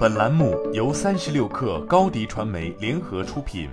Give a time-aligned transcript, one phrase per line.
[0.00, 3.68] 本栏目由三十六氪高低传媒联合出品。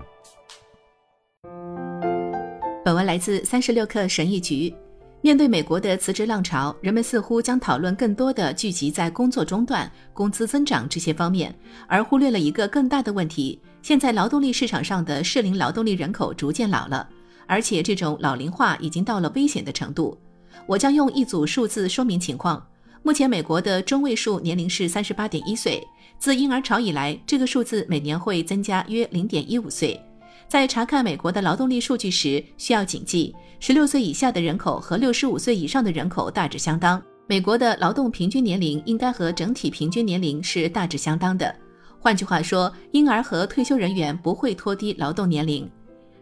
[2.84, 4.76] 本文来自三十六氪神译局。
[5.22, 11.58] 面对美国的辞职浪潮，人们似乎将讨论更多的聚集在工作中断、工资增长这些方面，
[11.88, 17.08] 而忽略了一个更大的问题：现在劳动力市场上的适龄劳动力人口逐渐老了，
[17.46, 20.20] 而且这种老龄化已经到了危险的程度。
[20.66, 22.62] 我将用一组数字说明情况。
[23.04, 25.86] 目前，美国的中位数年龄是三十八点一岁。
[26.20, 30.00] 自婴儿潮以来，这个数字每年会增加约零点一五岁。
[30.48, 37.02] 在查看美国的劳动力数据时，需要谨记，十六岁以下的人口和六十五岁以上的人口大致相当。
[37.28, 41.54] 美国的劳动平均年龄应该和整体平均年龄是大致相当的。
[42.00, 45.70] 换句话说，婴儿和退休人员不会拖低劳动年龄。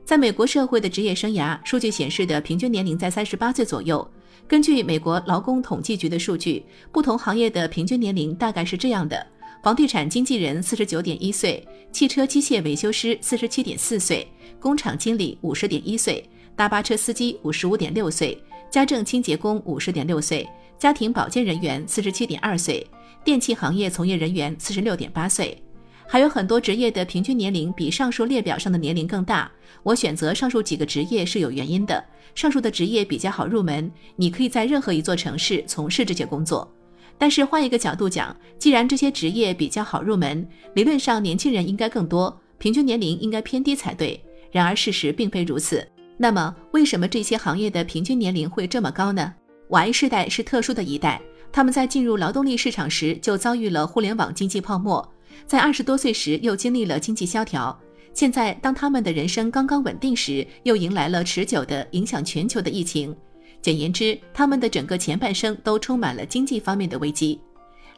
[0.05, 4.07] 在美国社会的职业生涯，数据显示的平均年龄在三十八岁左右。
[4.47, 9.25] 根据美国劳工统计局的数据，不同行业的平均年龄大概是这样的。
[9.63, 14.27] 房地产经纪人四十九点一岁，汽车机械维修师四十七点四岁，
[14.59, 16.23] 工厂经理五十点一岁，
[16.55, 20.47] 大巴车司机五十五点六岁，家政清洁工五十点六岁，
[20.77, 22.85] 家庭保健人员四十七点二岁，
[23.23, 25.59] 电器行业从业人员四十六点八岁。
[26.07, 29.51] 还有很多职业的平均年龄比上述列表上的年龄更大。
[29.83, 32.03] 我选择上述几个职业是有原因的。
[32.33, 36.69] 上述的职业比较好入门，你可以在任何一座城市从事这些工作。
[37.17, 44.21] 但是换一个角度讲，既然这些职业比较好入门，理论上年轻人应该更多，平均年龄应该偏低才对。
[44.51, 45.85] 然而事实并非如此。
[46.17, 49.33] 那么为什么这些行业的平均年龄会这么高呢
[49.69, 55.07] ？Y 世代是特殊的一代，他们在进入劳动力市场时就遭遇了互联网经济泡沫，
[55.45, 57.77] 在二十多岁时又经历了经济萧条，
[58.13, 63.15] 现在当他们的人生刚刚稳定时，又迎来了持久的影响全球的疫情。
[63.61, 67.39] 简言之，他们的整个前半生都充满了经济方面的危机。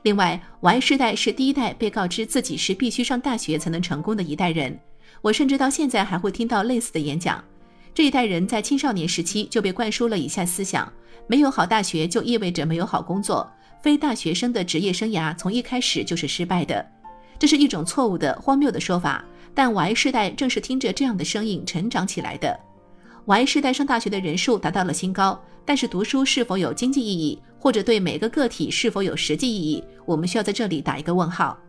[0.03, 4.80] 另外，Y 世代是第一代被告知自己是必须上大学才能成功的一代人。
[5.21, 7.43] 我甚至到现在还会听到类似的演讲。
[7.93, 10.92] 这一代人在青少年时期就被灌输了以下思想：
[11.26, 16.86] 没有好大学就意味着没有好工作，非大学生的职业生涯从一开始就是失败的。
[17.39, 19.23] 这是一种错误的、荒谬的说法。
[19.53, 22.59] 但 Y 世代正是听着这样的声音成长起来的。
[23.25, 25.39] Y 世代上大学的人数达到了新高。
[25.65, 31.59] 但是读书是否有经济意义，或者对每个个体是否有实际意义，我们需要在这里打一个问号。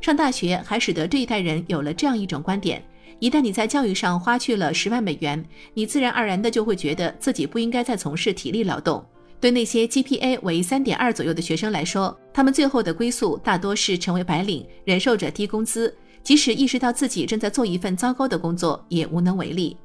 [0.00, 2.82] 上大学还使得这一代人有了这样一种观点：
[3.18, 9.04] 一旦你在教育上花去了十万美元，你自然而然的就会觉得自己不应该再从事体力劳动。
[9.44, 19.76] 对那些 GPA 为三点二左右的学生来说，他们最后的归宿大多是成为白领，忍受着低工资，即使意识到自己正在做一份糟糕的工作，也无能为力。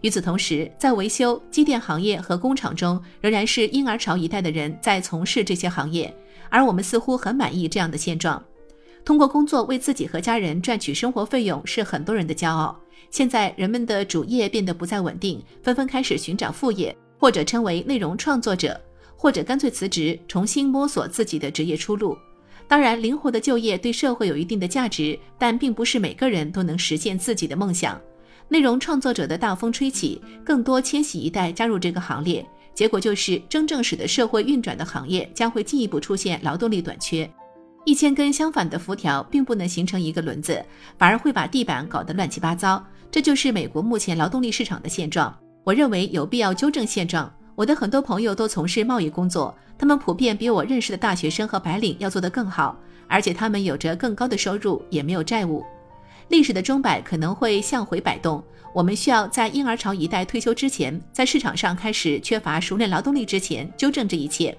[0.00, 6.10] 与此同时，在维修、机电行业和工厂中，仍然是婴儿潮一代的人在从事这些行业，
[6.48, 8.42] 而我们似乎很满意这样的现状。
[9.04, 12.74] 通过工作为自己和家人赚取生活费用是很多人的骄傲。
[13.10, 18.80] 现在人们的主业变得不再稳定，纷纷开始寻找副业，或者称为内容创作者，
[19.24, 22.14] 或者干脆辞职，重新摸索自己的职业出路。
[22.68, 27.98] 当然，灵活的就业对社会有一定的价值，但并不是每个人都能实现自己的梦想。
[28.48, 37.26] 内容创作者的大风吹起，更多千禧一代加入这个行列，结果就是真正使得社会运转的行业将会进一步出现劳动力短缺。
[37.86, 40.62] 一千根相反的辐条并不能形成一个轮子，
[40.98, 42.84] 反而会把地板搞得乱七八糟。
[43.10, 45.34] 这就是美国目前劳动力市场的现状。
[45.64, 47.34] 我认为有必要纠正现状。
[47.54, 52.76] 我的很多朋友都从事贸易工作，他们普遍比我认识的大学生和白领要做得更好，
[53.06, 55.64] 而且他们有着更高的收入，也没有债务。
[56.28, 58.42] 历史的钟摆可能会向回摆动，
[58.74, 64.56] 我们需要在婴儿潮一代退休之前，在市场上开始缺乏熟练劳动力之前纠正这一切。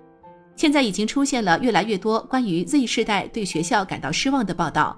[0.55, 4.97] 现在已经出现了越来越多关于 Z 世代对学校感到失望的报道。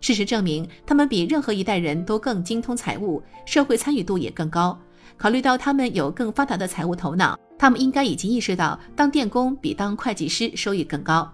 [0.00, 4.78] 事实证明，他们比任何一代人都更精通财务，社会参与度也更高。
[5.16, 11.32] 考虑到他们有更发达的财务头脑，他们应该已经意识到当电工比当会计师收益更高。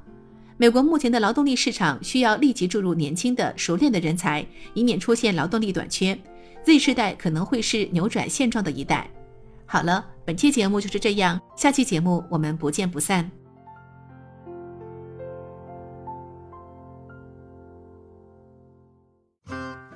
[0.57, 6.17] 美国目前的劳动力市场需要立即注入年轻的、熟练的人才，以免出现劳动力短缺。
[6.65, 9.11] Z 世代可能会是扭转现状的一代。
[9.67, 13.31] 好了，本期节目就是这样，下期节目我们不见不散。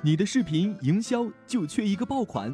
[0.01, 2.53] 你的视频营销就缺一个爆款，